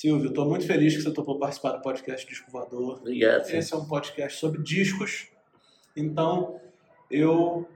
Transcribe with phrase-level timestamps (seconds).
[0.00, 3.00] Silvio, estou muito feliz que você topou participar do podcast Disco Voador.
[3.00, 3.46] Obrigado.
[3.50, 5.28] Esse é um podcast sobre discos.
[5.94, 6.58] Então,
[7.10, 7.68] eu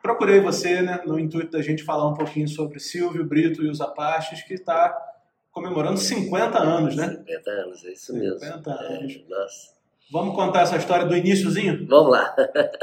[0.00, 3.80] procurei você né, no intuito da gente falar um pouquinho sobre Silvio Brito e os
[3.80, 4.96] Apaches, que está
[5.50, 7.08] comemorando 50 anos, né?
[7.08, 8.38] 50 anos, é isso mesmo.
[8.38, 9.14] 50 anos.
[9.16, 9.74] É, nossa.
[10.12, 11.84] Vamos contar essa história do iníciozinho?
[11.88, 12.32] Vamos lá.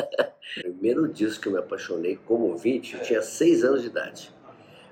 [0.60, 4.30] Primeiro disco que eu me apaixonei como ouvinte, eu tinha 6 anos de idade.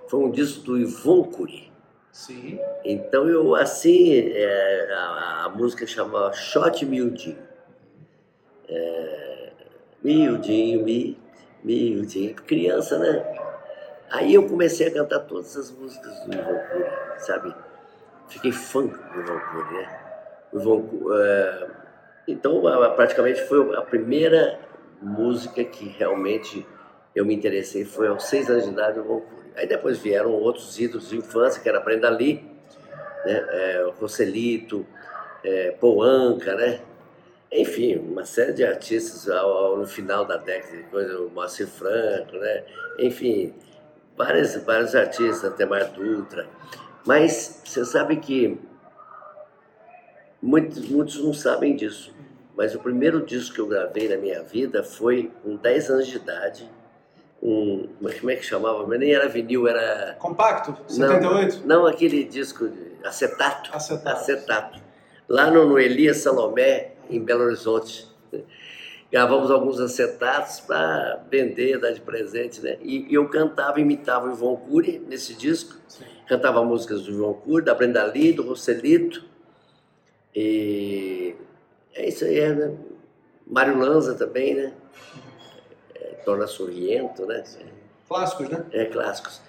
[0.08, 1.69] Foi um disco do Ivon Cury.
[2.12, 2.60] Sim.
[2.84, 7.38] Então eu, assim, é, a, a, música chamava Shot Miudinho.
[8.68, 9.52] É,
[10.04, 11.18] miudinho, mi,
[11.64, 12.36] miudinho.
[12.36, 13.26] Criança, né?
[14.12, 17.56] Aí eu comecei a cantar todas as músicas do Ivon Cury, sabe?
[18.28, 20.00] Fiquei fã do Ivon Cury, né?
[20.52, 21.68] É,
[22.28, 22.62] então,
[22.96, 24.60] praticamente foi a primeira
[25.02, 26.66] música que realmente
[27.16, 29.24] eu me interessei, foi aos seis anos de idade, Cury.
[29.56, 32.44] Aí depois vieram outros ídolos de infância, que era Brenda Lee,
[33.26, 34.86] né, é, Roselito,
[35.44, 36.82] é, Poanca, né?
[37.52, 42.38] Enfim, uma série de artistas ao, ao, no final da década, coisa, o Moacir Franco,
[42.38, 42.64] né?
[43.00, 43.54] Enfim,
[44.16, 46.48] vários, vários artistas, Temar Dutra.
[47.06, 48.58] Mas você sabe que
[50.42, 52.14] muitos, muitos não sabem disso.
[52.56, 56.18] Mas o primeiro disco que eu gravei na minha vida foi com 10 anos de
[56.18, 56.70] idade,
[57.42, 57.88] um.
[58.20, 58.86] Como é que chamava?
[58.86, 60.16] Mas nem era vinil, era.
[60.20, 60.76] Compacto?
[60.88, 61.62] 78?
[61.66, 63.70] Não, não aquele disco de acetato.
[63.74, 64.10] Acetato.
[64.10, 64.82] acetato.
[65.28, 68.08] Lá no, no Elias Salomé, em Belo Horizonte.
[69.12, 72.78] Gravamos alguns acetatos para vender, dar de presente, né?
[72.80, 75.78] E, e eu cantava, imitava o Ivon Cury nesse disco.
[75.88, 76.06] Sim.
[76.28, 79.26] Cantava músicas do Ivon Cury, da Brenda Lee, do Roselito.
[80.36, 81.36] E
[81.96, 82.72] é isso aí, né?
[83.48, 84.74] Mário Lanza também, né?
[86.26, 87.44] Torna sorriento, né?
[88.08, 88.66] Clássicos, né?
[88.72, 89.42] É, clássicos.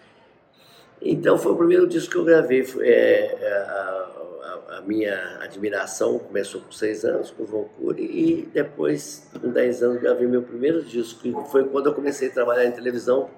[1.00, 2.66] Então foi o primeiro disco que eu gravei.
[2.80, 4.10] É, é, a,
[4.42, 9.48] a, a, minha admiração começou com seis anos, com o Von Cury, e depois, com
[9.48, 11.26] dez anos, gravei meu primeiro disco.
[11.26, 13.30] E foi quando eu comecei a trabalhar em televisão,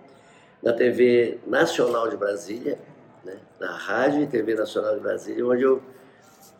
[0.63, 2.79] na TV Nacional de Brasília,
[3.25, 3.37] né?
[3.61, 5.83] na Rádio e TV Nacional de Brasília, onde eu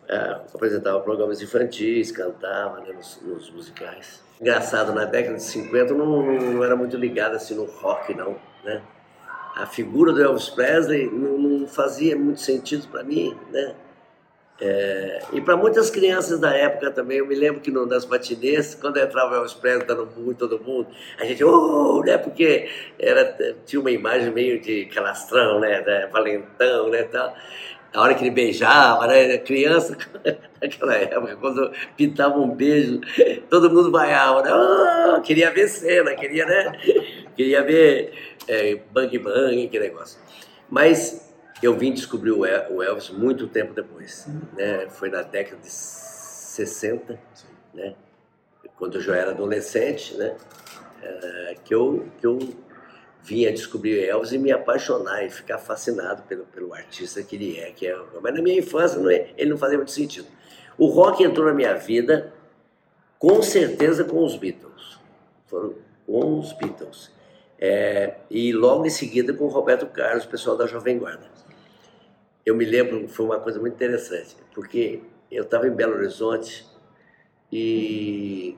[0.07, 0.17] é,
[0.53, 4.21] apresentava programas infantis, cantava né, nos, nos musicais.
[4.43, 8.35] Engraçado, na década de 50 eu não, não, era muito ligado assim no rock, não,
[8.61, 8.81] né?
[9.55, 13.73] A figura do Elvis Presley não, não fazia muito sentido para mim, né?
[14.59, 18.75] É, e para muitas crianças da época também, eu me lembro que no, nas matinês,
[18.75, 23.79] quando entrava Elvis Presley dando muito todo mundo, a gente, oh, né, porque era, tinha
[23.79, 27.33] uma imagem meio de calastrão, né, né valentão, né, tal.
[27.93, 29.37] A hora que ele beijava, né?
[29.37, 29.95] Criança,
[30.61, 32.99] naquela época, quando pintava um beijo,
[33.49, 34.51] todo mundo vaiava, né?
[34.51, 36.71] Oh, queria ver cena, queria, né?
[37.35, 38.13] Queria ver
[38.47, 40.19] é, bang bang, aquele negócio.
[40.69, 41.31] Mas
[41.61, 44.87] eu vim descobrir o Elvis muito tempo depois, né?
[44.89, 47.19] Foi na década de 60,
[47.73, 47.93] né?
[48.75, 50.35] Quando eu já era adolescente, né?
[51.03, 52.39] É, que eu, que eu
[53.23, 57.71] vinha descobrir Elvis e me apaixonar e ficar fascinado pelo, pelo artista que ele é,
[57.71, 57.97] que é.
[58.21, 60.27] Mas na minha infância não é, ele não fazia muito sentido.
[60.77, 62.33] O rock entrou na minha vida
[63.17, 64.99] com certeza com os Beatles.
[65.47, 65.73] Foram
[66.05, 67.11] com os Beatles.
[67.57, 71.31] É, e logo em seguida com o Roberto Carlos, o pessoal da Jovem Guarda.
[72.45, 74.99] Eu me lembro, foi uma coisa muito interessante, porque
[75.31, 76.65] eu estava em Belo Horizonte
[77.49, 78.57] e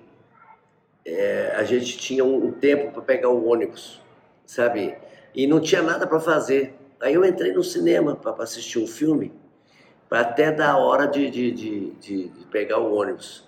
[1.06, 4.02] é, a gente tinha um, um tempo para pegar o ônibus
[4.46, 4.96] sabe?
[5.34, 6.74] E não tinha nada para fazer.
[7.00, 9.34] Aí eu entrei no cinema para assistir um filme,
[10.08, 11.92] para até dar a hora de, de, de,
[12.30, 13.44] de, pegar o ônibus.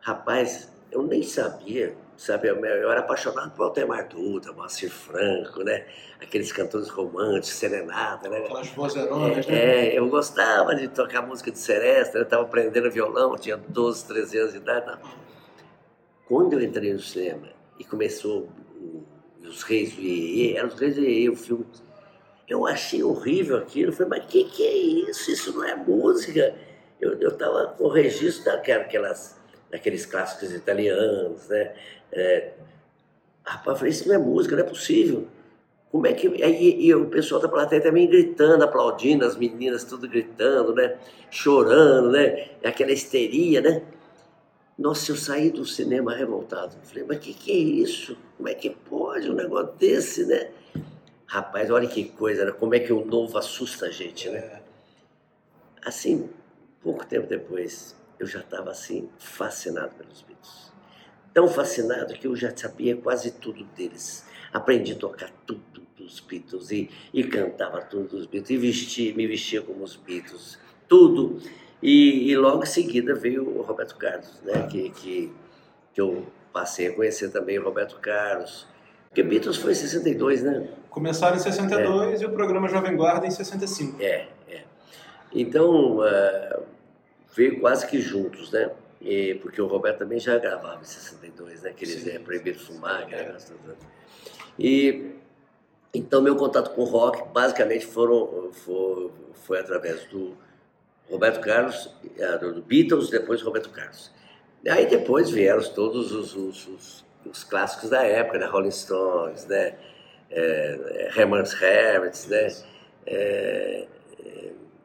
[0.00, 2.48] Rapaz, eu nem sabia, sabe?
[2.48, 5.86] Eu, era apaixonado por Altemar Dutra, Moacir Franco, né?
[6.20, 8.38] Aqueles cantores românticos, serenata, né?
[8.38, 9.86] Aquelas vozeronas, é, né?
[9.88, 14.38] É, eu gostava de tocar música de seresta, eu estava aprendendo violão, tinha 12, 13
[14.38, 14.98] anos de idade.
[16.28, 18.48] Quando eu entrei no cinema e começou
[19.50, 21.66] os Reis do Iê, eram os Reis do Iê, o filme.
[22.48, 23.92] Eu achei horrível aquilo.
[23.92, 25.30] Falei, mas o que, que é isso?
[25.30, 26.54] Isso não é música.
[27.00, 29.38] Eu estava com o registro daquelas,
[29.70, 31.74] daqueles clássicos italianos, né?
[32.12, 32.52] É,
[33.44, 35.26] rapaz, eu falei, isso não é música, não é possível.
[35.90, 36.42] Como é que.
[36.42, 40.96] Aí, e o pessoal da plateia também gritando, aplaudindo, as meninas tudo gritando, né?
[41.30, 42.48] Chorando, né?
[42.62, 43.82] Aquela histeria, né?
[44.80, 46.74] Nossa, eu saí do cinema revoltado.
[46.84, 48.16] Falei, mas o que, que é isso?
[48.38, 50.50] Como é que pode um negócio desse, né?
[51.26, 52.52] Rapaz, olha que coisa, né?
[52.52, 54.62] como é que o novo assusta a gente, né?
[55.84, 56.30] Assim,
[56.82, 60.72] pouco tempo depois, eu já estava assim, fascinado pelos Beatles.
[61.34, 64.24] Tão fascinado que eu já sabia quase tudo deles.
[64.50, 69.26] Aprendi a tocar tudo dos Beatles e, e cantava tudo dos Beatles e vestia, me
[69.26, 71.38] vestia como os Beatles tudo.
[71.82, 74.66] E, e, logo em seguida veio o Roberto Carlos, né?
[74.70, 75.32] Que, que,
[75.94, 78.66] que eu passei a conhecer também o Roberto Carlos.
[79.08, 80.68] Porque Beatles foi em 62, né?
[80.90, 82.24] Começaram em 62 é.
[82.24, 84.00] e o programa Jovem Guarda em 65.
[84.00, 84.62] É, é.
[85.32, 86.62] Então, uh,
[87.34, 88.70] veio quase que juntos, né?
[89.00, 91.70] E, porque o Roberto também já gravava em 62, né?
[91.70, 93.36] Aqueles é, Proibido Fumar, é.
[94.58, 95.12] E
[95.92, 100.36] então meu contato com o rock basicamente foram, foi, foi através do
[101.10, 104.12] Roberto Carlos, eh, Beatles, depois Roberto Carlos.
[104.68, 108.46] Aí depois vieram todos os, os, os, os clássicos da época, né?
[108.46, 109.74] Rolling Stones, né?
[110.30, 112.48] É, Herman's Hermits, né?
[113.06, 113.86] É,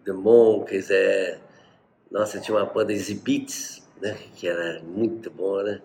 [0.06, 1.39] The Monkeys, é...
[2.10, 4.18] Nossa, tinha uma banda Easy Beats, né?
[4.36, 5.81] Que era muito boa, né?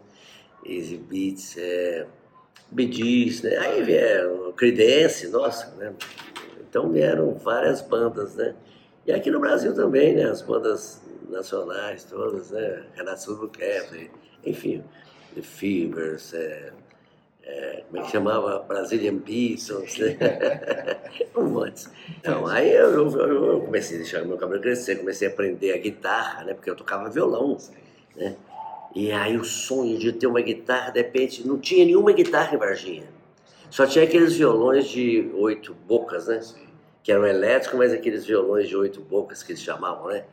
[0.64, 2.06] Easy Beats, é...
[2.70, 3.56] Bee né?
[3.56, 5.92] Aí vieram Creedence, nossa, né?
[6.60, 8.54] Então vieram várias bandas, né?
[9.06, 10.24] E aqui no Brasil também, né?
[10.24, 12.84] As bandas nacionais todas, né?
[12.94, 14.10] Renato Silvestre,
[14.44, 14.82] enfim,
[15.34, 16.72] The Fevers, é,
[17.42, 18.58] é, como é que chamava?
[18.60, 20.16] Brazilian Beatles, né?
[21.36, 21.86] um monte.
[22.18, 25.78] Então, aí eu, eu, eu, comecei a deixar meu cabelo crescer, comecei a aprender a
[25.78, 26.54] guitarra, né?
[26.54, 27.56] Porque eu tocava violão,
[28.16, 28.36] né?
[28.94, 32.58] E aí o sonho de ter uma guitarra, de repente, não tinha nenhuma guitarra em
[32.58, 33.08] Varginha.
[33.70, 36.40] Só tinha aqueles violões de oito bocas, né?
[37.02, 40.24] Que eram elétricos, mas aqueles violões de oito bocas que eles chamavam, né?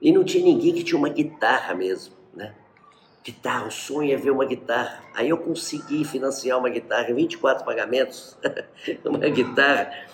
[0.00, 2.54] E não tinha ninguém que tinha uma guitarra mesmo, né?
[3.24, 5.02] Guitarra, o sonho é ver uma guitarra.
[5.14, 8.36] Aí eu consegui financiar uma guitarra em 24 pagamentos,
[9.02, 10.06] uma guitarra,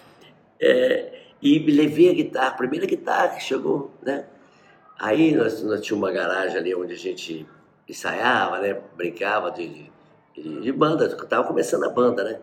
[0.60, 4.26] é, e levei a guitarra, a primeira guitarra que chegou, né?
[4.98, 7.46] Aí nós, nós tínhamos uma garagem ali onde a gente
[7.88, 8.78] ensaiava, né?
[8.94, 9.90] Brincava de,
[10.34, 12.38] de, de banda, estava começando a banda, né?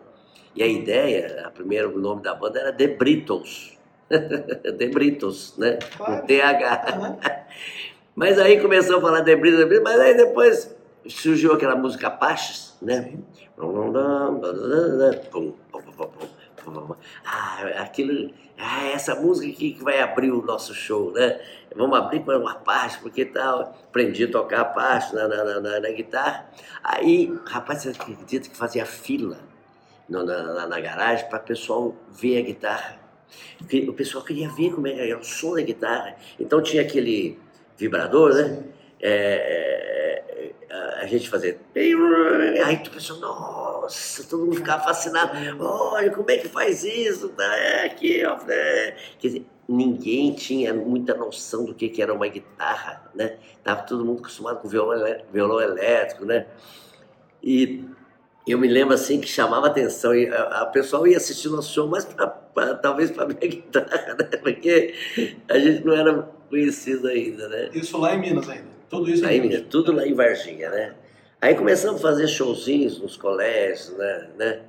[0.54, 3.78] E a ideia, o primeiro nome da banda era The Brittles.
[4.08, 5.78] The Brittles, né?
[5.96, 7.46] Com TH.
[8.16, 10.76] mas aí começou a falar The Brittles, mas aí depois
[11.06, 13.14] surgiu aquela música Apaches, né?
[17.24, 21.40] Ah, aquilo, ah, essa música aqui que vai abrir o nosso show, né?
[21.74, 23.60] Vamos abrir com uma parte, porque tal.
[23.60, 26.50] Aprendi a tocar a parte na, na, na, na guitarra.
[26.82, 29.38] Aí, rapaz, você acredita que fazia fila
[30.08, 32.98] no, na, na, garagem para o pessoal ver a guitarra?
[33.88, 36.16] O pessoal queria ver como era o som da guitarra.
[36.38, 37.38] Então tinha aquele
[37.76, 38.64] vibrador, né?
[39.00, 41.58] É, é, a gente fazia.
[41.74, 45.32] Aí o pessoal, nossa, todo mundo ficava fascinado.
[45.60, 47.32] Olha, como é que faz isso?
[47.38, 48.38] É aqui, ó.
[48.48, 48.96] É.
[49.18, 53.36] Quer dizer, ninguém tinha muita noção do que, que era uma guitarra, né?
[53.62, 56.46] Tava todo mundo acostumado com violão, violão elétrico, né?
[57.42, 57.84] E
[58.52, 61.88] eu me lembro assim que chamava atenção e a, a pessoa ia assistir nosso show
[61.88, 64.36] mais pra, pra talvez para minha guitarra, né?
[64.38, 64.94] Porque
[65.48, 67.70] a gente não era conhecido ainda, né?
[67.74, 68.68] Isso lá em Minas ainda.
[68.88, 69.62] Tudo isso em Minas.
[69.68, 70.94] Tudo lá em Varginha, né?
[71.40, 74.28] Aí começamos a fazer showzinhos nos colégios, né?
[74.36, 74.62] né?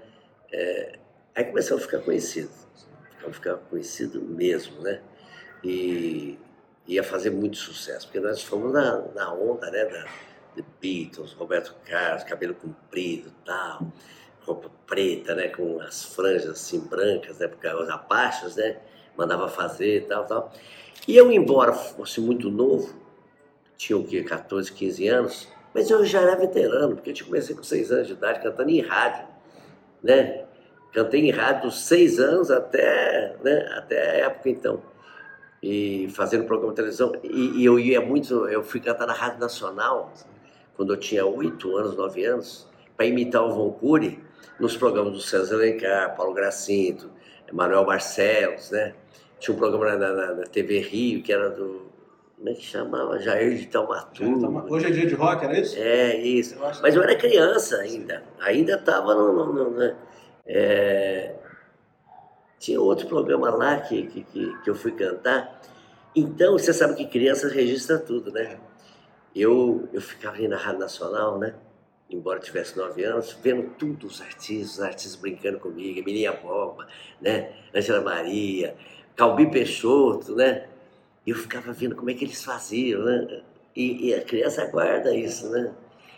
[0.51, 0.99] É,
[1.35, 2.67] aí começamos a ficar conhecidos
[3.19, 5.01] para ficar conhecido mesmo, né?
[5.63, 6.37] E
[6.87, 10.05] ia fazer muito sucesso, porque nós fomos na, na onda, né, da
[10.55, 13.87] The Beatles, Roberto Carlos, cabelo comprido tal,
[14.41, 18.77] roupa preta, né, com as franjas assim brancas, né, porque os apachos, né,
[19.17, 20.53] mandava fazer tal, tal.
[21.07, 22.93] E eu, embora fosse muito novo,
[23.77, 27.63] tinha o quê, 14, 15 anos, mas eu já era veterano, porque eu comecei com
[27.63, 29.27] 6 anos de idade cantando em rádio,
[30.03, 30.45] né?
[30.91, 34.81] Cantei em rádio dos seis anos até, né, até a época então.
[35.61, 37.13] E fazendo programa de televisão.
[37.23, 40.11] E, e, eu ia muito, eu fui cantar na Rádio Nacional,
[40.79, 44.17] quando eu tinha oito anos, nove anos, para imitar o Von Cury
[44.57, 47.11] nos programas do César Alencar, Paulo Gracinto,
[47.51, 48.93] Manuel Barcelos, né?
[49.41, 51.89] Tinha um programa na, na, na TV Rio, que era do
[52.37, 53.19] como é que chamava?
[53.19, 54.73] Jair de Taumaturgo.
[54.73, 55.77] Hoje é dia de rock, era isso?
[55.77, 56.55] É, isso.
[56.55, 58.23] Eu Mas eu era criança ainda.
[58.39, 59.97] Ainda estava no, no, no, né?
[60.47, 61.35] É,
[62.57, 65.59] tinha outro programa lá que, que, que, eu fui cantar.
[66.15, 68.57] Então, você sabe que criança registra tudo, né?
[69.35, 71.55] Eu, eu ficava ali na Rádio Nacional, né?
[72.09, 76.87] Embora tivesse nove anos, vendo todos os artistas, os artistas brincando comigo, Emilinha Boba,
[77.21, 77.51] né?
[77.73, 78.75] Angela Maria,
[79.15, 80.67] Calbi Peixoto, né?
[81.25, 83.41] E eu ficava vendo como é que eles faziam, né?
[83.75, 85.71] E, e a criança guarda isso, né?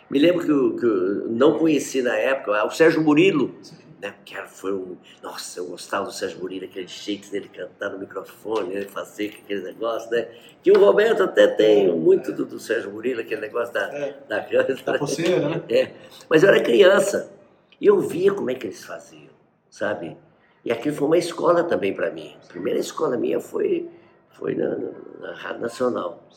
[0.08, 3.54] Me lembro que eu, que eu não conheci na época o Sérgio Murilo,
[4.02, 4.12] né?
[4.24, 4.96] Que foi um.
[5.22, 8.82] Nossa, eu gostava do Sérgio Murilo, aquele jeito dele cantar no microfone, né?
[8.82, 10.28] fazer aquele negócio, né?
[10.60, 14.40] Que o Roberto até tem muito do, do Sérgio Murilo, aquele negócio da, é, da
[14.40, 15.62] Da pulseira, né?
[15.70, 15.92] É.
[16.28, 17.32] Mas eu era criança
[17.80, 19.30] e eu via como é que eles faziam,
[19.70, 20.16] sabe?
[20.64, 22.36] E aquilo foi uma escola também para mim.
[22.44, 23.88] A primeira escola minha foi,
[24.30, 24.90] Foi na, na,
[25.20, 26.28] na Rádio Nacional.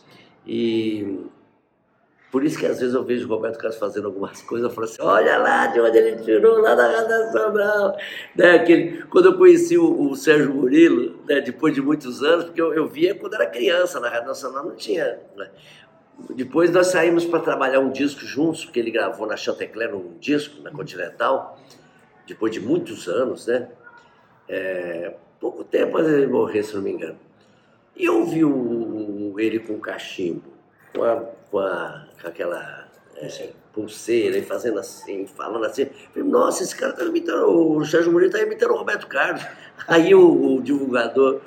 [0.45, 1.19] E
[2.35, 4.87] por isso que às vezes eu vejo o Roberto Carlos fazendo algumas coisas, eu falo
[4.87, 7.97] assim, olha lá de onde ele tirou, lá da Rádio Nacional.
[8.35, 12.59] Né, aquele, quando eu conheci o, o Sérgio Murilo, né, depois de muitos anos, porque
[12.59, 15.17] eu, eu via quando era criança, na Rádio Nacional não tinha.
[15.37, 15.49] Né?
[16.31, 20.61] Depois nós saímos para trabalhar um disco juntos, porque ele gravou na Chantecler um disco,
[20.61, 21.57] na Continental,
[22.27, 23.69] depois de muitos anos, né?
[24.49, 27.17] É, pouco tempo antes ele morrer, se não me engano.
[27.95, 30.54] E eu vi o, ele com cachimbo,
[30.95, 31.15] com, a,
[31.51, 32.87] com, a, com aquela
[33.17, 35.87] é, pulseira, e fazendo assim, falando assim.
[36.13, 39.45] Falei, Nossa, esse cara está imitando, o Sérgio Murilo está imitando o Roberto Carlos.
[39.87, 41.41] Aí o, o, divulgador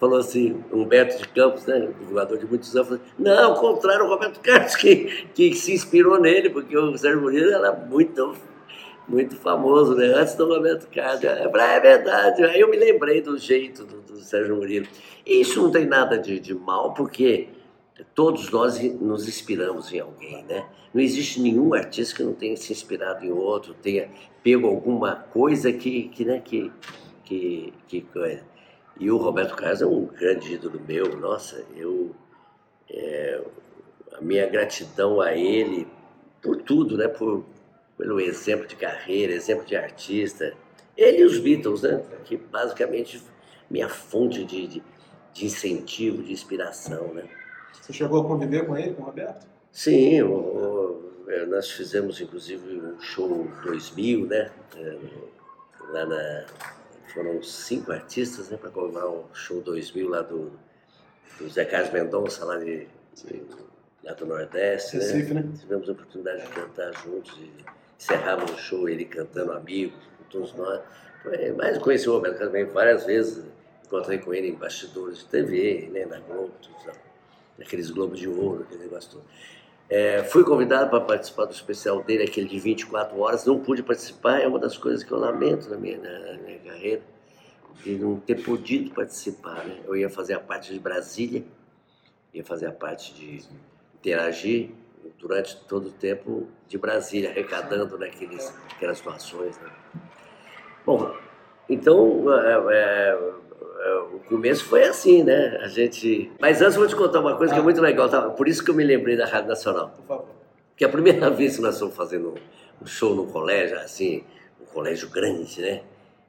[0.00, 4.08] falou assim, Humberto de Campos, né, divulgador de muitos anos, falou, não, ao contrário, o
[4.08, 8.34] Roberto Carlos que, que se inspirou nele, porque o Sérgio Murilo era muito
[9.06, 10.06] muito famoso, né?
[10.06, 11.22] Antes do Roberto Carlos.
[11.24, 12.42] É, é verdade.
[12.42, 14.86] Aí eu me lembrei do jeito do, do Sérgio Murilo.
[15.26, 17.48] E isso não tem nada de, de mal, porque
[18.14, 20.66] todos nós nos inspiramos em alguém, né?
[20.92, 24.08] Não existe nenhum artista que não tenha se inspirado em outro, tenha
[24.42, 26.70] pego alguma coisa que, que né, que,
[27.24, 28.06] que, que
[29.00, 32.14] E o Roberto Carlos é um grande ídolo meu, nossa, eu...
[32.90, 33.42] É,
[34.14, 35.86] a minha gratidão a ele
[36.40, 37.08] por tudo, né?
[37.08, 37.44] Por,
[37.96, 40.54] pelo exemplo de carreira, exemplo de artista.
[40.96, 42.02] Ele e os Beatles, né?
[42.24, 43.20] Que basicamente
[43.68, 44.82] minha fonte de, de,
[45.32, 47.24] de incentivo, de inspiração, né?
[47.84, 49.46] Você chegou a conviver com ele, com o Roberto?
[49.70, 54.50] Sim, o, o, é, nós fizemos inclusive um show 2000, né?
[54.74, 54.96] É,
[55.90, 56.46] lá na,
[57.12, 60.50] foram cinco artistas né, para comemorar o show 2000 lá do,
[61.38, 63.42] do Zé Carlos Mendonça, lá de, de
[64.02, 64.96] lá do Nordeste.
[64.96, 65.42] Recife, né?
[65.42, 65.52] né?
[65.60, 67.52] Tivemos a oportunidade de cantar juntos e
[67.98, 70.80] encerrava o show ele cantando amigos, com todos nós.
[71.58, 73.44] Mas conheci o Roberto também várias vezes,
[73.84, 77.04] encontrei com ele em bastidores de TV, né, na Globo, tudo,
[77.58, 79.24] naqueles Globos de Ouro, aquele negócio todo.
[79.88, 84.40] É, fui convidado para participar do especial dele, aquele de 24 horas, não pude participar,
[84.40, 87.02] é uma das coisas que eu lamento na minha, na minha carreira,
[87.82, 89.64] de não ter podido participar.
[89.64, 89.80] Né?
[89.84, 91.44] Eu ia fazer a parte de Brasília,
[92.32, 93.42] ia fazer a parte de
[93.94, 94.70] interagir,
[95.18, 99.58] durante todo o tempo de Brasília, arrecadando naqueles, né, aquelas doações.
[99.58, 99.70] Né?
[100.84, 101.14] Bom,
[101.68, 103.32] então é, é,
[104.12, 105.58] o começo foi assim, né?
[105.62, 106.30] A gente.
[106.40, 108.30] Mas antes eu vou te contar uma coisa que é muito legal, tá?
[108.30, 109.90] por isso que eu me lembrei da Rádio Nacional.
[109.90, 110.28] Por favor.
[110.76, 112.34] Que a primeira vez que nós estamos fazendo
[112.80, 114.24] um show no colégio, assim,
[114.60, 115.82] um colégio grande, né?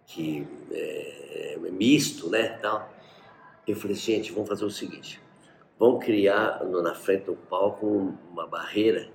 [0.06, 2.58] Que é, é misto, né?
[2.62, 2.94] Tal.
[3.68, 5.26] Eu falei, gente, vamos fazer o seguinte
[5.78, 9.10] vão criar na frente do palco uma barreira,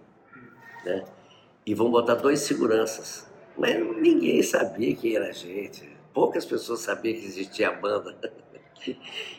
[0.85, 1.05] né?
[1.65, 3.29] E vão botar dois seguranças.
[3.57, 5.89] Mas ninguém sabia quem era a gente.
[6.13, 8.17] Poucas pessoas sabiam que existia a banda.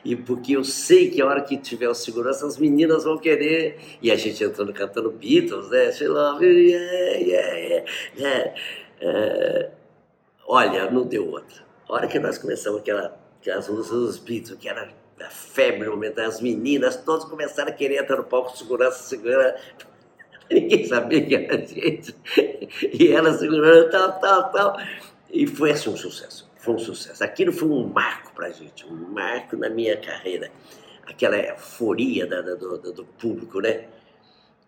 [0.04, 3.80] E porque eu sei que a hora que tiver o segurança, as meninas vão querer.
[4.02, 5.92] E a gente entrando cantando Beatles, né?
[6.08, 7.92] Love you, yeah, yeah, yeah.
[8.18, 8.56] Né?
[9.02, 9.72] É,
[10.48, 11.64] olha, não deu outra.
[11.90, 16.30] A hora que nós começamos aquela, aquelas músicas dos Beatles, que era a febre momentânea,
[16.30, 19.60] as meninas, todos começaram a querer entrar no palco segurança, segura.
[20.50, 22.16] Ninguém sabia que era a gente.
[22.94, 24.78] E ela segurando, tal, tal, tal.
[25.32, 26.51] E foi assim um sucesso.
[26.62, 27.24] Foi um sucesso.
[27.24, 30.52] Aquilo foi um marco pra gente, um marco na minha carreira.
[31.08, 33.88] Aquela euforia da, da, do, do, público, né?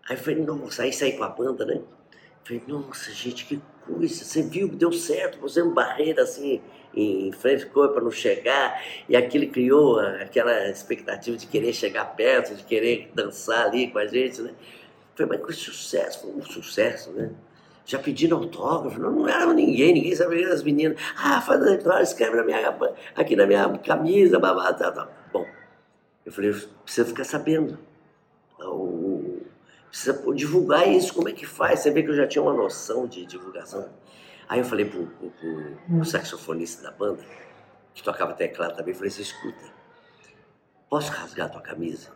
[0.08, 1.80] Aí eu falei, nossa, aí saí com a banda, né?
[2.42, 6.60] Falei, nossa, gente, que coisa, você viu que deu certo, uma barreira assim
[6.96, 12.54] em frente ao para não chegar, e aquilo criou aquela expectativa de querer chegar perto,
[12.54, 14.52] de querer dançar ali com a gente, né?
[15.14, 17.30] Falei, mas que sucesso, foi um sucesso, né?
[17.86, 20.98] Já pedindo autógrafo, não, não era ninguém, ninguém sabia as meninas.
[21.16, 22.76] Ah, faz autógrafo, escreve na minha,
[23.14, 25.08] aqui na minha camisa, babá, tal, tal.
[25.32, 25.46] Bom,
[26.24, 27.78] eu falei, precisa ficar sabendo.
[28.58, 29.42] O,
[29.88, 31.80] precisa divulgar isso, como é que faz?
[31.80, 33.88] Você vê que eu já tinha uma noção de divulgação.
[34.48, 37.22] Aí eu falei pro, pro, pro, pro saxofonista da banda,
[37.94, 39.72] que tocava teclado também, falei assim, escuta,
[40.88, 42.10] posso rasgar a tua camisa?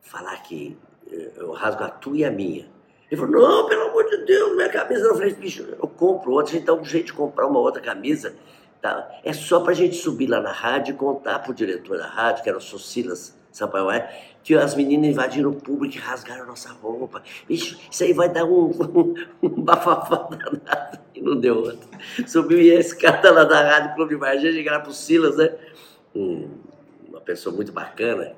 [0.00, 0.78] Falar que
[1.10, 2.68] eh, eu rasgo a tua e a minha.
[3.10, 5.06] Ele falou, não, pelo amor de Deus, minha camisa.
[5.06, 7.80] Eu falei, bicho, eu compro outra, a gente dá um jeito de comprar uma outra
[7.80, 8.34] camisa.
[8.80, 9.10] Tá?
[9.24, 12.48] É só pra gente subir lá na rádio e contar pro diretor da rádio, que
[12.48, 14.08] era o Socilas Sampaio, é,
[14.44, 17.22] que as meninas invadiram o público e rasgaram a nossa roupa.
[17.46, 20.98] Bicho, isso aí vai dar um, um, um bafafá danado.
[21.14, 21.88] E não deu outro.
[22.26, 25.52] Subiu e esse cara lá da Rádio Clube de Varginha, chegaram pro Silas, né?
[26.14, 26.48] Um,
[27.08, 28.32] uma pessoa muito bacana.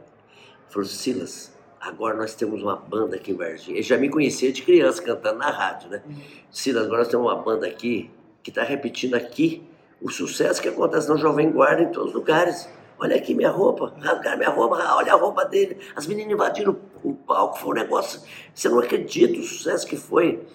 [0.69, 3.77] Falou, Silas, agora nós temos uma banda aqui em Varginha.
[3.77, 6.03] Ele já me conhecia de criança cantando na rádio, né?
[6.51, 8.11] Silas, agora nós temos uma banda aqui
[8.43, 9.63] que está repetindo aqui
[10.01, 12.69] o sucesso que acontece no Jovem Guarda em todos os lugares.
[12.99, 15.79] olha aqui minha roupa, rasgaram minha roupa, olha a roupa dele.
[15.97, 18.21] As meninas invadiram o palco, foi um negócio,
[18.55, 20.47] você não acredita o sucesso que foi.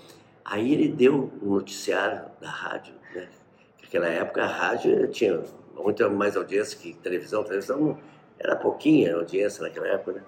[0.44, 3.28] Aí ele deu um noticiário da rádio, né?
[3.82, 5.42] Naquela época a rádio tinha
[5.76, 7.98] muito mais audiência que televisão, televisão
[8.38, 10.22] era pouquinha audiência naquela época, né?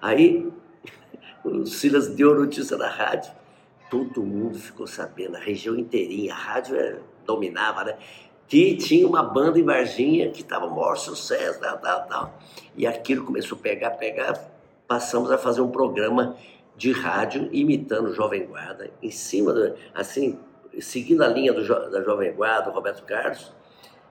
[0.00, 0.50] Aí
[1.44, 3.32] o Silas deu notícia na rádio,
[3.90, 7.96] todo mundo ficou sabendo, a região inteirinha, a rádio é, dominava, né?
[8.46, 12.38] Que tinha uma banda em Varginha que estava maior sucesso, tal, tal, tal.
[12.76, 14.34] E aquilo começou a pegar, pegar,
[14.88, 16.36] passamos a fazer um programa
[16.76, 20.38] de rádio imitando o Jovem Guarda, em cima, do, assim,
[20.80, 23.52] seguindo a linha do, da Jovem Guarda, Roberto Carlos,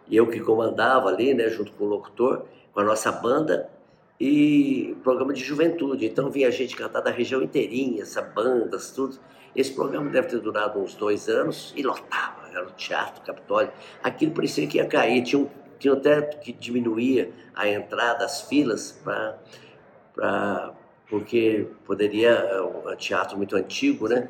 [0.08, 3.70] e eu que comandava ali, né, junto com o locutor, com a nossa banda,
[4.20, 6.06] e programa de juventude.
[6.06, 9.18] Então vinha gente cantar da região inteirinha, essa bandas, tudo.
[9.56, 13.72] Esse programa deve ter durado uns dois anos e lotava, era o Teatro Capitólio.
[14.04, 15.50] Aquilo parecia que ia cair, tinha, um,
[15.80, 20.74] tinha até que diminuía a entrada, as filas, para
[21.10, 24.30] porque poderia, é um teatro muito antigo, né?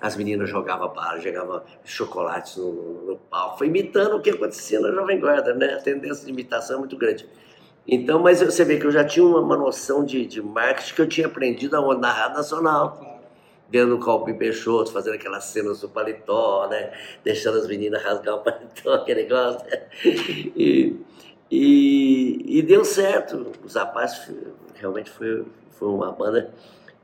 [0.00, 4.80] As meninas jogavam bala, jogavam chocolates no, no, no palco, foi imitando o que acontecia
[4.80, 5.74] na Jovem Guarda, né?
[5.74, 7.28] A tendência de imitação é muito grande.
[7.90, 11.00] Então, mas você vê que eu já tinha uma, uma noção de, de marketing que
[11.00, 12.02] eu tinha aprendido aonde?
[12.02, 13.22] Na Rádio Nacional.
[13.70, 16.92] Vendo o Calbi Peixoto, fazendo aquelas cenas do paletó, né?
[17.24, 19.66] Deixando as meninas rasgar o paletó, aquele negócio.
[19.66, 19.82] Né?
[20.04, 20.96] E,
[21.50, 23.52] e, e, deu certo.
[23.64, 24.34] Os rapazes
[24.74, 26.52] realmente foi, foi uma banda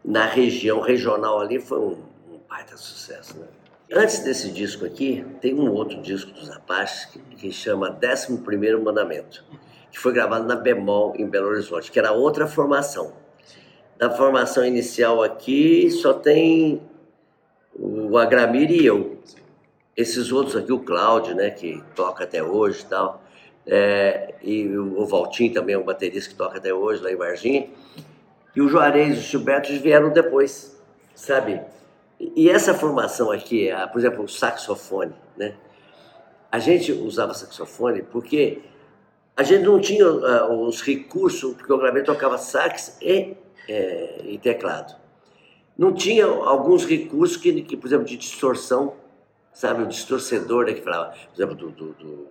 [0.05, 1.97] na região regional ali, foi um,
[2.31, 3.47] um baita sucesso, né?
[3.93, 9.45] Antes desse disco aqui, tem um outro disco dos Apaches que, que chama 11 Mandamento
[10.05, 13.15] foi gravado na Bemol, em Belo Horizonte, que era outra formação.
[13.97, 16.83] Da formação inicial aqui, só tem
[17.75, 19.19] o Agramir e eu.
[19.97, 23.23] Esses outros aqui, o Cláudio, né, que toca até hoje e tal,
[23.67, 27.71] é, e o Valtim também é um baterista que toca até hoje lá em Varginha,
[28.55, 30.79] e o Juarez e o Gilberto vieram depois,
[31.15, 31.63] sabe?
[32.21, 35.55] E essa formação aqui, por exemplo, o saxofone, né?
[36.53, 38.61] A gente usava saxofone porque
[39.37, 43.37] a gente não tinha uh, os recursos, porque o Gravei tocava sax e,
[43.69, 44.95] é, e, teclado.
[45.77, 48.95] Não tinha alguns recursos que, que, por exemplo, de distorção,
[49.53, 52.29] sabe, o distorcedor, né, que falava, por exemplo, do, do, do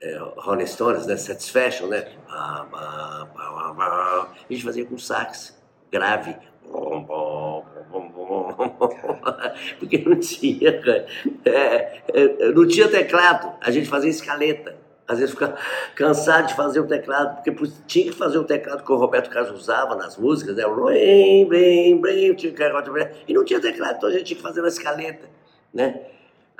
[0.00, 5.56] é, Rolling Stones, né, Satisfaction, né, a gente fazia com sax
[5.92, 6.36] grave,
[9.78, 10.70] porque não tinha,
[11.44, 15.54] é, é, não tinha teclado, a gente fazia escaleta às vezes fica
[15.94, 19.60] cansado de fazer o teclado, porque tinha que fazer o teclado que o Roberto Carlos
[19.60, 20.64] usava nas músicas, né?
[20.66, 22.24] Blim, blim, blim,
[23.28, 25.28] e não tinha teclado, então a gente tinha que fazer na escaleta,
[25.72, 26.00] né?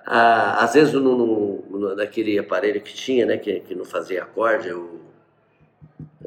[0.07, 4.71] Ah, às vezes no, no, naquele aparelho que tinha, né, que, que não fazia acorde,
[4.71, 5.01] o...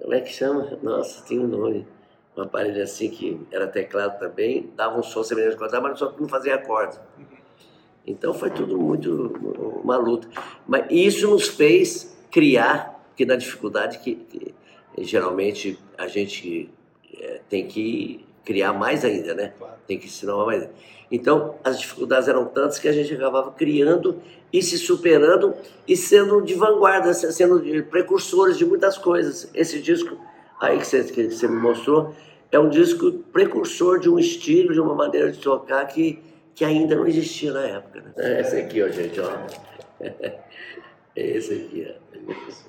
[0.01, 0.77] como é que chama?
[0.82, 1.88] Nossa, tem um nome.
[2.36, 6.21] Um aparelho assim que era teclado também, dava um som semelhante ao mas só que
[6.21, 6.99] não fazia acorde.
[8.06, 9.12] Então foi tudo muito
[9.88, 10.28] uma luta.
[10.67, 14.54] Mas isso nos fez criar, porque na dificuldade que, que
[15.00, 16.69] geralmente a gente
[17.19, 19.54] é, tem que criar mais ainda, né?
[19.88, 20.67] Tem que ensinar mais.
[21.10, 24.21] Então as dificuldades eram tantas que a gente acabava criando
[24.52, 25.54] e se superando
[25.88, 29.50] e sendo de vanguarda, sendo precursores de muitas coisas.
[29.54, 30.17] Esse disco
[30.60, 32.13] aí que você, que você me mostrou
[32.52, 36.21] é um disco precursor de um estilo, de uma maneira de tocar que
[36.58, 38.02] que ainda não existia na época.
[38.02, 38.12] Né?
[38.17, 39.30] É esse aqui, ó, gente, ó.
[40.00, 42.68] É esse aqui, ó.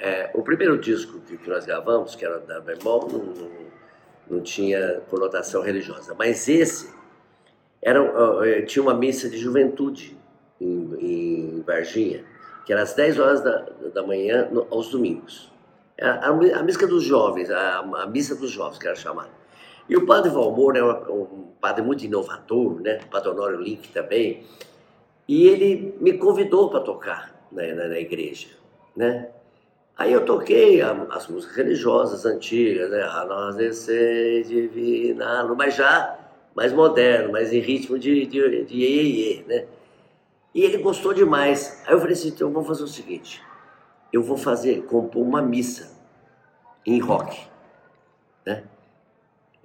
[0.00, 3.50] É, o primeiro disco que, que, nós gravamos, que era da Bemol, não, não,
[4.28, 6.12] não, tinha conotação religiosa.
[6.18, 6.92] Mas esse
[7.80, 10.18] era, uh, tinha uma missa de juventude
[10.60, 12.24] em, em Varginha,
[12.66, 15.52] que era às 10 horas da, da manhã no, aos domingos.
[16.00, 19.30] A, a, a, missa dos jovens, a, a missa dos jovens, que era chamada.
[19.88, 22.98] E o padre Valmor é um padre muito inovador, né?
[23.06, 24.44] o padre Honório Link também,
[25.28, 28.48] e ele me convidou para tocar na, na, na, igreja,
[28.96, 29.28] né?
[29.96, 33.02] Aí eu toquei as músicas religiosas antigas, né?
[33.02, 36.18] A nós descer divina, mas já
[36.54, 39.66] mais moderno, mais em ritmo de, de, de né?
[40.54, 41.82] E ele gostou demais.
[41.86, 43.42] Aí eu falei assim, então vamos fazer o seguinte,
[44.12, 45.96] eu vou fazer, compor uma missa
[46.84, 47.55] em rock?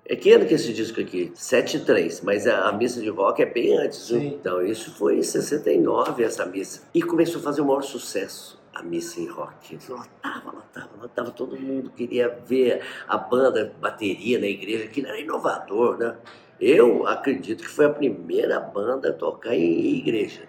[0.05, 1.31] É que ano que é esse disco aqui?
[1.35, 4.07] 73, mas a, a, missa de rock é bem antes.
[4.07, 4.27] Sim.
[4.27, 6.81] Então, isso foi em 69, essa missa.
[6.93, 9.77] E começou a fazer o maior sucesso a missa em rock.
[9.89, 15.97] Lotava, lotava, lotava, todo mundo queria ver a banda, bateria na igreja, que era inovador,
[15.97, 16.17] né?
[16.59, 20.47] Eu acredito que foi a primeira banda a tocar em igreja,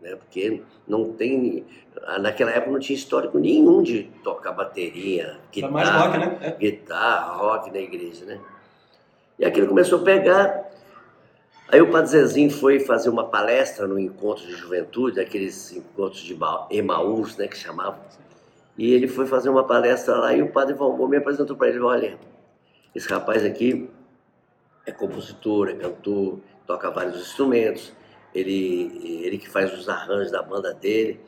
[0.00, 0.16] né?
[0.16, 1.64] Porque não tem
[2.18, 6.38] naquela época não tinha histórico nenhum de tocar bateria, guitarra, mais rock, né?
[6.40, 6.50] É.
[6.52, 8.40] guitarra, rock na igreja, né?
[9.38, 10.70] E aquilo começou a pegar.
[11.68, 16.36] Aí o Padre Zezinho foi fazer uma palestra no encontro de juventude, aqueles encontros de
[16.70, 17.98] Emaús, né, que chamavam.
[18.76, 21.80] E ele foi fazer uma palestra lá e o Padre Valmor me apresentou para ele,
[21.80, 22.18] olha,
[22.94, 23.88] esse rapaz aqui
[24.86, 27.92] é compositor, é cantor, toca vários instrumentos,
[28.34, 31.20] ele, ele que faz os arranjos da banda dele.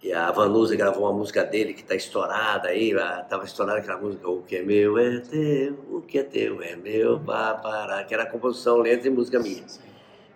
[0.00, 4.28] E a Vanusa gravou uma música dele que está estourada aí, estava estourada aquela música
[4.28, 8.14] O que é meu é teu, o que é teu é meu, vá parar, que
[8.14, 9.64] era composição, letra e música minha.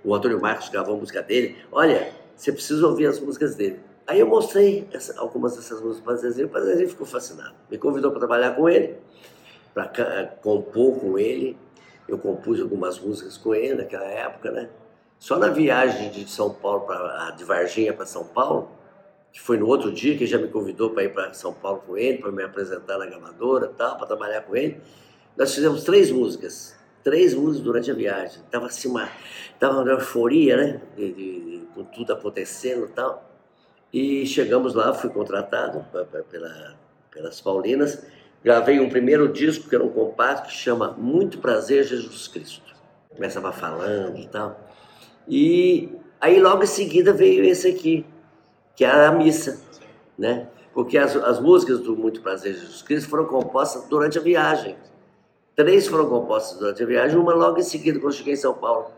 [0.04, 1.56] O Antônio Marcos gravou a música dele.
[1.70, 3.78] Olha, você precisa ouvir as músicas dele.
[4.04, 7.54] Aí eu mostrei essa, algumas dessas músicas para o Zezinho, o Zezinho ficou fascinado.
[7.70, 8.96] Me convidou para trabalhar com ele,
[9.72, 11.56] para compor com ele.
[12.08, 14.68] Eu compus algumas músicas com ele naquela época, né?
[15.20, 18.68] Só na viagem de São Paulo, pra, de Varginha para São Paulo,
[19.32, 21.96] que foi no outro dia que já me convidou para ir para São Paulo com
[21.96, 24.80] ele, para me apresentar na gravadora tal, para trabalhar com ele.
[25.36, 28.42] Nós fizemos três músicas, três músicas durante a viagem.
[28.50, 29.08] Tava assim uma,
[29.58, 30.82] tava uma euforia, né?
[30.94, 33.30] De, de, de, com tudo acontecendo tal.
[33.90, 35.84] E chegamos lá, fui contratado
[36.30, 36.76] pela,
[37.10, 38.04] pelas Paulinas.
[38.44, 42.74] Gravei um primeiro disco, que era um compacto, que chama Muito Prazer Jesus Cristo.
[43.14, 44.60] Começava falando e tal.
[45.28, 45.90] E
[46.20, 48.04] aí logo em seguida veio esse aqui,
[48.74, 49.60] que era a missa,
[50.18, 50.48] né?
[50.72, 54.76] Porque as, as músicas do Muito Prazer Jesus Cristo foram compostas durante a viagem.
[55.54, 58.90] Três foram compostas durante a viagem, uma logo em seguida, quando cheguei em São Paulo.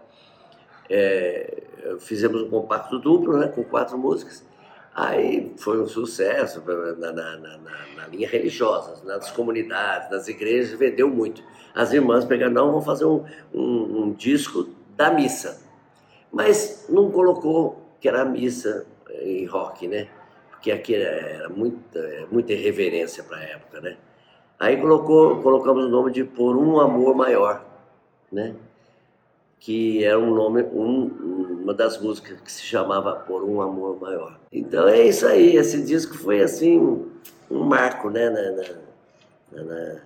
[0.89, 1.63] É,
[1.99, 4.45] fizemos um compacto duplo, né, com quatro músicas.
[4.95, 6.63] Aí foi um sucesso
[6.99, 7.59] na, na, na,
[7.97, 11.43] na linha religiosa, nas comunidades, nas igrejas, vendeu muito.
[11.75, 15.65] As irmãs pegaram, não, vamos fazer um, um, um disco da missa
[16.35, 18.85] mas não colocou que era missa
[19.23, 20.09] em rock, né?
[20.51, 23.97] Porque aqui era muita, muita irreverência para a época, né?
[24.59, 27.65] Aí colocou, colocamos o nome de Por um Amor Maior,
[28.31, 28.55] né?
[29.61, 34.39] Que era um nome, um, uma das músicas que se chamava Por um Amor Maior.
[34.53, 37.07] Então é isso aí, esse disco foi assim
[37.51, 38.31] um marco, né?
[38.31, 40.01] Na, na,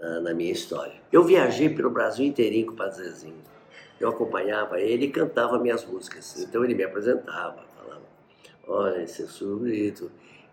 [0.00, 0.94] na, na, minha história.
[1.12, 3.44] Eu viajei pelo Brasil inteirinho com o Padre Zezinho
[4.00, 6.40] eu acompanhava ele e cantava minhas músicas.
[6.40, 7.62] Então ele me apresentava,
[8.66, 10.10] olha, esse é Surito,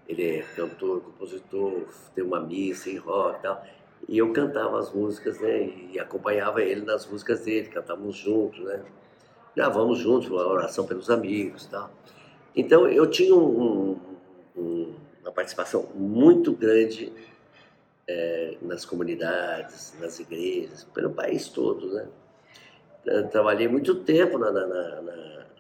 [0.08, 3.65] ele é cantor, compositor, tem uma missa em rock e tal.
[4.08, 8.84] E eu cantava as músicas, né, e acompanhava ele nas músicas dele, cantávamos juntos, né.
[9.56, 11.91] Gravamos juntos uma oração pelos amigos e tal.
[12.56, 14.00] Então eu tinha um,
[14.56, 17.12] um, uma participação muito grande
[18.08, 22.08] é, nas comunidades, nas igrejas, pelo país todo, né
[23.32, 25.02] trabalhei muito tempo na, na, na,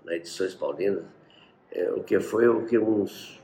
[0.03, 1.03] na Edições Paulinas,
[1.71, 3.41] é, o que foi o que uns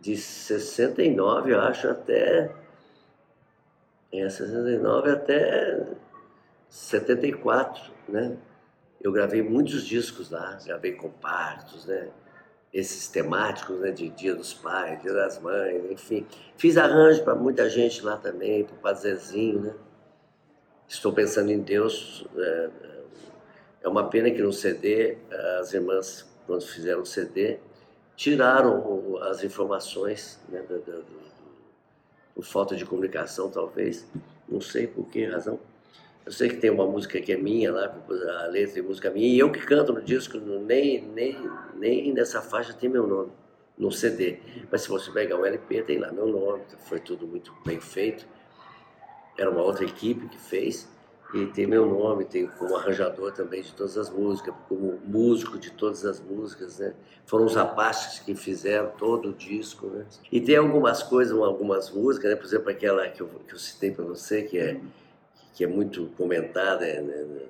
[0.00, 2.50] de 69, eu acho, até
[4.12, 5.86] é, 69 até
[6.68, 8.36] 74, né?
[9.02, 12.08] Eu gravei muitos discos lá, gravei compactos, né?
[12.72, 13.90] Esses temáticos, né?
[13.90, 16.26] De Dia dos Pais, Dia das Mães, enfim.
[16.56, 19.74] Fiz arranjo para muita gente lá também, para o Pazezinho, né?
[20.86, 22.70] Estou pensando em Deus, é,
[23.82, 25.16] é uma pena que no CD,
[25.60, 27.56] as irmãs, quando fizeram o CD,
[28.14, 31.02] tiraram as informações, né, do,
[32.34, 34.06] por falta de comunicação, talvez.
[34.46, 35.58] Não sei por que razão.
[36.26, 37.96] Eu sei que tem uma música que é minha lá,
[38.42, 42.42] a letra e música minha, e eu que canto no disco, nem, nem, nem nessa
[42.42, 43.32] faixa tem meu nome,
[43.78, 44.38] no CD.
[44.70, 48.26] Mas se você pegar o LP, tem lá meu nome, foi tudo muito bem feito.
[49.38, 50.86] Era uma outra equipe que fez.
[51.34, 55.70] E tem meu nome, tem como arranjador também de todas as músicas, como músico de
[55.70, 56.92] todas as músicas, né?
[57.24, 60.04] Foram os rapazes que fizeram todo o disco, né?
[60.30, 62.36] E tem algumas coisas, algumas músicas, né?
[62.36, 64.78] Por exemplo, aquela que eu, que eu citei para você, que é,
[65.54, 67.00] que é muito comentada né?
[67.00, 67.42] né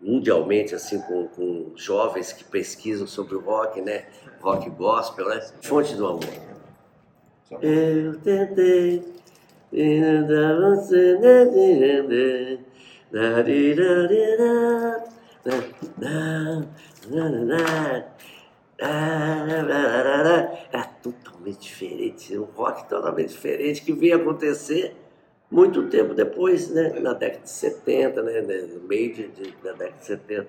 [0.00, 4.06] mundialmente, assim, com, com jovens que pesquisam sobre o rock, né?
[4.40, 5.40] Rock gospel, né?
[5.60, 6.24] Fonte do amor.
[7.60, 9.04] Eu tentei
[13.10, 13.74] e
[20.14, 24.94] você é totalmente diferente, um rock totalmente diferente que veio acontecer
[25.50, 29.98] muito tempo depois, né, na década de 70, né, no meio de, de, da década
[29.98, 30.48] de 70.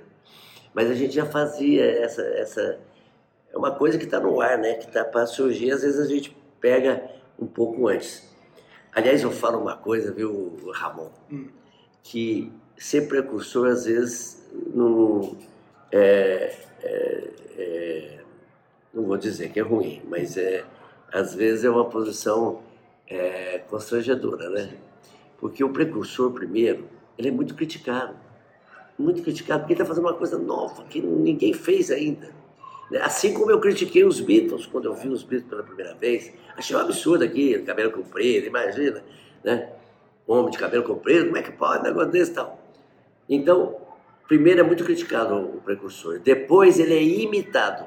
[0.73, 2.79] Mas a gente já fazia essa, essa
[3.51, 6.07] é uma coisa que está no ar, né, que está para surgir, às vezes a
[6.07, 8.27] gente pega um pouco antes.
[8.91, 11.09] Aliás, eu falo uma coisa, viu, Ramon?
[11.31, 11.58] Hum
[12.03, 15.37] que ser precursor às vezes não,
[15.91, 18.19] é, é, é,
[18.93, 20.63] não vou dizer que é ruim, mas é,
[21.11, 22.61] às vezes é uma posição
[23.07, 24.73] é, constrangedora, né?
[25.37, 28.15] Porque o precursor, primeiro, ele é muito criticado.
[28.97, 32.29] Muito criticado porque ele está fazendo uma coisa nova que ninguém fez ainda.
[33.01, 36.75] Assim como eu critiquei os Beatles, quando eu vi os Beatles pela primeira vez, achei
[36.75, 39.03] um absurdo aqui, cabelo comprido, imagina,
[39.43, 39.71] né?
[40.31, 42.59] Homem de cabelo comprido, como é que pode um negócio desse tal?
[43.27, 43.77] Então,
[44.27, 47.85] primeiro é muito criticado o precursor, depois ele é imitado.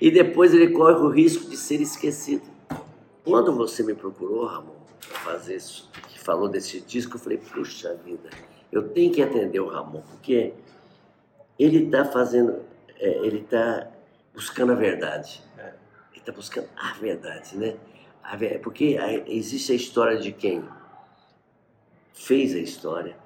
[0.00, 2.42] E depois ele corre o risco de ser esquecido.
[3.24, 4.74] Quando você me procurou, Ramon,
[5.08, 8.28] para fazer isso, que falou desse disco, eu falei, puxa vida,
[8.72, 10.52] eu tenho que atender o Ramon, porque
[11.56, 12.64] ele está fazendo,
[12.98, 13.86] é, ele está
[14.34, 15.40] buscando a verdade.
[15.56, 15.72] É.
[16.10, 17.76] Ele está buscando a verdade, né?
[18.24, 20.64] A, porque existe a história de quem
[22.14, 23.16] fez a história,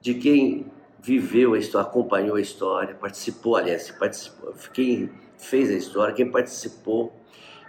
[0.00, 0.66] de quem
[1.00, 7.12] viveu a história, acompanhou a história, participou, aliás, participou, quem fez a história, quem participou,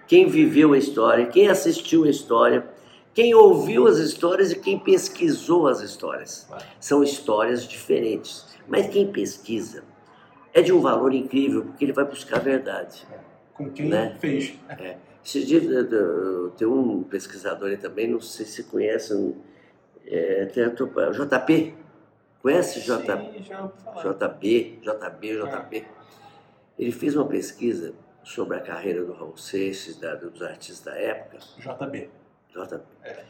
[0.07, 2.67] quem viveu a história, quem assistiu a história,
[3.13, 6.47] quem ouviu as histórias e quem pesquisou as histórias.
[6.79, 8.45] São histórias diferentes.
[8.67, 9.83] Mas quem pesquisa
[10.53, 13.07] é de um valor incrível, porque ele vai buscar a verdade.
[13.53, 14.17] Com quem né?
[14.19, 14.53] fez.
[14.69, 14.97] É.
[15.25, 15.63] Esses dias
[16.55, 19.35] tem um pesquisador aí também, não sei se conhecem,
[20.05, 21.75] é, tem a JP.
[22.43, 23.39] Conhece Sim, JP?
[24.03, 25.87] JB, JB, JP.
[26.77, 31.39] Ele fez uma pesquisa sobre a carreira do Raul Seixas, da, dos artistas da época.
[31.57, 32.09] JB.
[32.49, 32.83] JB.
[33.03, 33.23] É.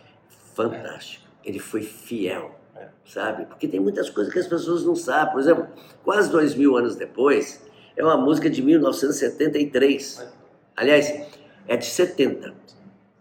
[0.53, 1.25] Fantástico.
[1.45, 1.49] É.
[1.49, 2.89] Ele foi fiel, é.
[3.05, 3.45] sabe?
[3.45, 5.31] Porque tem muitas coisas que as pessoas não sabem.
[5.31, 5.67] Por exemplo,
[6.03, 10.19] quase dois mil anos depois, é uma música de 1973.
[10.19, 10.27] É.
[10.75, 11.34] Aliás,
[11.67, 12.53] é de 70.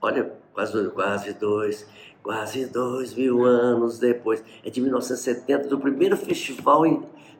[0.01, 1.87] Olha, quase, quase dois,
[2.23, 4.43] quase dois mil anos depois.
[4.65, 6.83] É de 1970, do primeiro Festival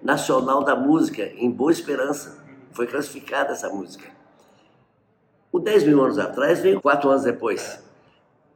[0.03, 2.45] Nacional da Música, em Boa Esperança.
[2.73, 4.13] Foi classificada essa música.
[5.53, 7.81] O 10 mil anos atrás veio quatro anos depois.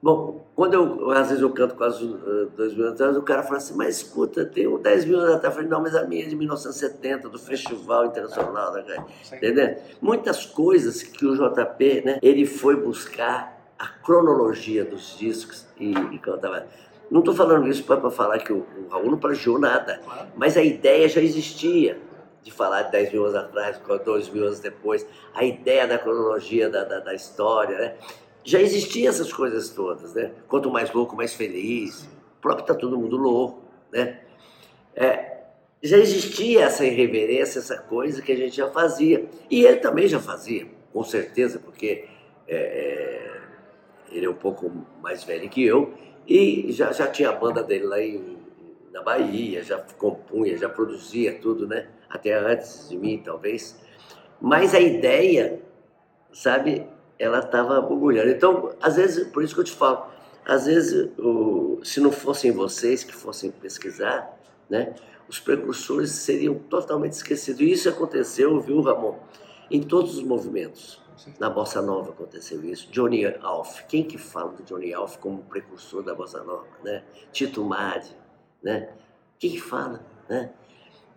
[0.02, 3.44] Bom, quando eu, às vezes eu canto quase uh, dois mil anos atrás, o cara
[3.44, 5.54] fala assim, mas escuta, tem um 10 mil anos atrás.
[5.54, 8.72] Eu falei, não, mas a minha é de 1970, do Festival Internacional.
[8.72, 8.96] Né,
[9.34, 9.76] Entendeu?
[10.02, 16.18] Muitas coisas que o JP, né, ele foi buscar a cronologia dos discos e, e
[16.18, 16.66] cantava.
[17.08, 20.00] Não estou falando isso para falar que o, o Raul não plagiou nada,
[20.34, 22.00] mas a ideia já existia
[22.42, 26.68] de falar de 10 mil anos atrás, 2 mil anos depois, a ideia da cronologia
[26.68, 27.94] da, da, da história, né?
[28.48, 30.32] Já existiam essas coisas todas, né?
[30.48, 32.04] Quanto mais louco, mais feliz.
[32.38, 34.20] O próprio tá todo mundo louco, né?
[34.96, 35.42] É,
[35.82, 39.28] já existia essa irreverência, essa coisa que a gente já fazia.
[39.50, 42.06] E ele também já fazia, com certeza, porque
[42.48, 43.40] é, é,
[44.10, 45.92] ele é um pouco mais velho que eu
[46.26, 48.38] e já, já tinha a banda dele lá em,
[48.90, 51.88] na Bahia, já compunha, já produzia tudo, né?
[52.08, 53.78] Até antes de mim, talvez.
[54.40, 55.60] Mas a ideia,
[56.32, 56.86] sabe,
[57.18, 58.30] ela estava borbulhando.
[58.30, 60.06] Então, às vezes, por isso que eu te falo,
[60.44, 64.94] às vezes, o, se não fossem vocês que fossem pesquisar, né?
[65.28, 67.60] Os precursores seriam totalmente esquecidos.
[67.60, 69.18] E isso aconteceu, viu, Ramon?
[69.70, 71.02] Em todos os movimentos.
[71.38, 72.90] Na Bossa Nova aconteceu isso.
[72.90, 73.82] Johnny Alf.
[73.88, 76.66] Quem que fala do Johnny Alf como precursor da Bossa Nova?
[76.82, 77.02] Né?
[77.32, 78.16] Tito Madi,
[78.62, 78.90] né?
[79.38, 80.04] Quem que fala?
[80.28, 80.50] Né?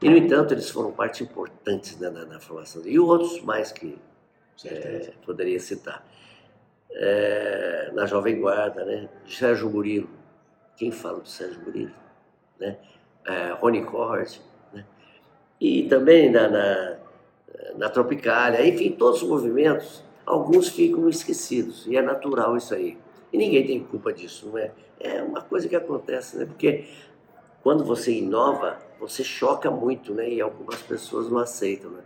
[0.02, 2.82] E, no entanto, eles foram parte importante né, na, na, formação.
[2.86, 3.98] E outros mais que
[4.66, 6.06] é, poderia citar.
[6.92, 9.10] É, na Jovem Guarda, né?
[9.28, 10.10] Sérgio Murilo.
[10.76, 11.94] Quem fala do Sérgio Murilo?
[12.60, 12.78] Né?
[13.26, 14.42] É, Rony Cord.
[14.74, 14.86] Né?
[15.60, 16.98] E também na, na,
[17.78, 18.68] na Tropicália.
[18.68, 21.88] Enfim, todos os movimentos, alguns ficam esquecidos.
[21.88, 22.98] E é natural isso aí.
[23.32, 24.72] E ninguém tem culpa disso, não é?
[25.00, 26.46] É uma coisa que acontece, né?
[26.46, 26.86] Porque
[27.64, 30.30] quando você inova, você choca muito, né?
[30.30, 32.02] E algumas pessoas não aceitam, né?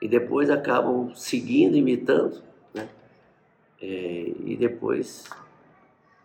[0.00, 2.88] E depois acabam seguindo, imitando, né?
[3.80, 5.24] É, e depois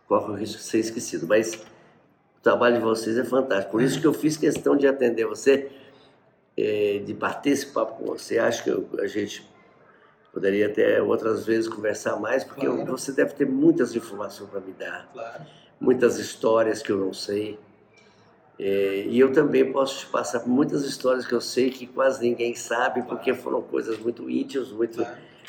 [0.06, 1.26] corre o risco de ser esquecido.
[1.26, 3.72] Mas o trabalho de vocês é fantástico.
[3.72, 5.70] Por isso que eu fiz questão de atender você,
[6.56, 8.38] é, de bater esse papo com você.
[8.38, 9.44] Acho que eu, a gente
[10.32, 12.86] poderia até outras vezes conversar mais, porque claro.
[12.86, 15.44] você deve ter muitas informações para me dar, claro.
[15.80, 17.58] muitas histórias que eu não sei.
[18.58, 22.54] É, e eu também posso te passar muitas histórias que eu sei que quase ninguém
[22.54, 25.04] sabe, porque foram coisas muito íntimas, muito,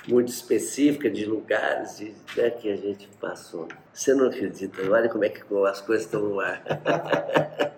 [0.08, 3.68] muito específicas, de lugares de, né, que a gente passou.
[3.94, 6.64] Você não acredita, olha como é que as coisas estão no ar.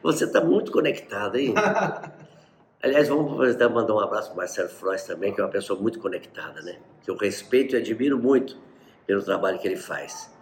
[0.00, 1.52] Você está muito conectado aí.
[2.80, 5.98] Aliás, vamos mandar um abraço para o Marcelo Frois também, que é uma pessoa muito
[5.98, 6.78] conectada, né?
[7.02, 8.56] Que eu respeito e admiro muito
[9.04, 10.32] pelo trabalho que ele faz.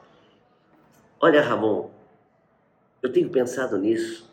[1.19, 1.89] Olha, Ramon,
[3.03, 4.31] eu tenho pensado nisso,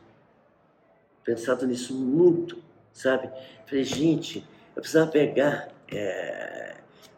[1.24, 2.58] pensado nisso muito,
[2.92, 3.30] sabe?
[3.66, 4.46] Falei, gente,
[4.76, 6.76] eu precisava pegar é,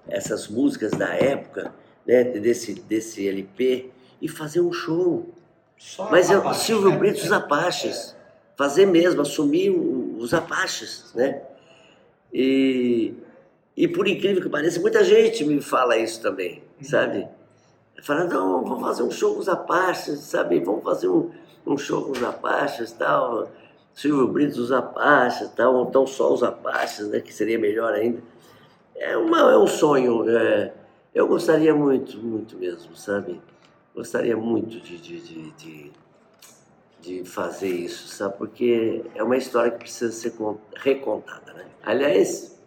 [0.07, 1.73] essas músicas da época,
[2.05, 3.89] né, desse, desse LP,
[4.21, 5.29] e fazer um show.
[5.77, 6.97] Só Mas eu, Apache, Silvio né?
[6.97, 8.15] Brito, os Apaches.
[8.55, 11.41] Fazer mesmo, assumir os Apaches, né?
[12.33, 13.13] E,
[13.75, 17.27] e por incrível que pareça, muita gente me fala isso também, sabe?
[18.01, 20.59] Fala, não, vamos fazer um show com os Apaches, sabe?
[20.59, 21.31] Vamos fazer um,
[21.65, 23.49] um show com os Apaches tal.
[23.93, 27.19] Silvio Brito, os Apaches tal, ou então só os Apaches, né?
[27.19, 28.21] Que seria melhor ainda.
[28.95, 30.29] É, uma, é um sonho.
[30.29, 30.73] é,
[31.13, 33.41] eu gostaria muito, muito mesmo, sabe?
[33.95, 35.91] Gostaria muito de, de, de, de,
[36.99, 38.37] de fazer isso, sabe?
[38.37, 41.65] Porque é uma história que precisa ser con- recontada, né?
[41.81, 42.59] Aliás,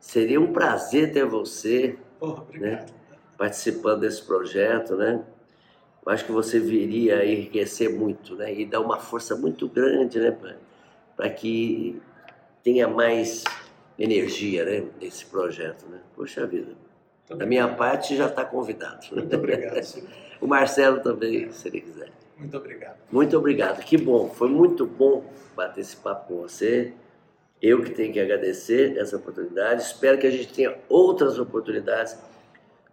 [0.00, 2.92] seria um prazer ter você Porra, obrigado.
[3.36, 5.24] Participando desse projeto, né?
[6.04, 8.52] Eu acho que você viria a enriquecer muito, né?
[8.52, 10.36] E dar uma força muito grande, né?
[11.16, 12.00] Para que
[12.62, 13.44] tenha mais
[13.98, 14.84] energia, né?
[15.00, 16.00] Nesse projeto, né?
[16.16, 16.72] Poxa vida.
[17.28, 19.06] Muito Da minha parte, já está convidado.
[19.12, 20.10] Muito obrigado, Silvio.
[20.42, 22.10] O Marcelo também, se ele quiser.
[22.36, 22.96] Muito obrigado.
[23.12, 26.92] Muito obrigado, que bom, foi muito bom bater esse papo com você.
[27.62, 29.82] Eu que tenho que agradecer essa oportunidade.
[29.82, 32.18] Espero que a gente tenha outras oportunidades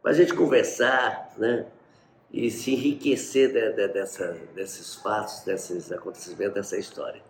[0.10, 1.68] para a gente conversar, né?
[2.34, 7.22] E se enriquecer de- de- dessa, desses fatos, desses acontecimentos, dessa história.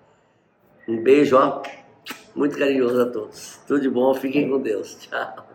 [0.88, 1.62] Um beijo, ó,
[2.34, 3.60] muito carinhoso a todos.
[3.68, 4.96] Tudo de bom, fiquem com Deus.
[4.96, 5.49] Tchau.